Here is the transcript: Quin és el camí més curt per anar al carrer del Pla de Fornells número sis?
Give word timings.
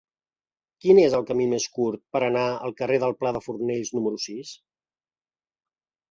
Quin 0.83 0.99
és 1.01 1.15
el 1.17 1.25
camí 1.31 1.43
més 1.49 1.65
curt 1.75 2.01
per 2.15 2.21
anar 2.27 2.45
al 2.69 2.73
carrer 2.79 2.97
del 3.03 3.13
Pla 3.19 3.33
de 3.35 3.41
Fornells 3.47 3.91
número 3.97 4.23
sis? 4.25 4.55